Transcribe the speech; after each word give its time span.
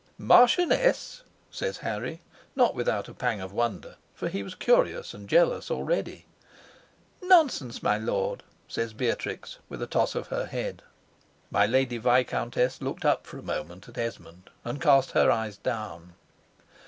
"Marchioness!" 0.17 1.21
says 1.51 1.77
Harry, 1.77 2.21
not 2.55 2.73
without 2.73 3.07
a 3.07 3.13
pang 3.13 3.39
of 3.39 3.53
wonder, 3.53 3.97
for 4.15 4.29
he 4.29 4.41
was 4.41 4.55
curious 4.55 5.13
and 5.13 5.29
jealous 5.29 5.69
already. 5.69 6.25
"Nonsense, 7.21 7.83
my 7.83 7.99
lord," 7.99 8.41
says 8.67 8.93
Beatrix, 8.93 9.59
with 9.69 9.79
a 9.79 9.85
toss 9.85 10.15
of 10.15 10.29
her 10.29 10.47
head. 10.47 10.81
My 11.51 11.67
Lady 11.67 11.99
Viscountess 11.99 12.81
looked 12.81 13.05
up 13.05 13.27
for 13.27 13.37
a 13.37 13.43
moment 13.43 13.87
at 13.89 13.97
Esmond, 13.99 14.49
and 14.65 14.81
cast 14.81 15.11
her 15.11 15.29
eyes 15.29 15.57
down. 15.57 16.15